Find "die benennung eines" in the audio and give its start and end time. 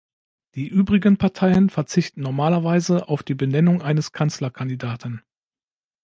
3.21-4.11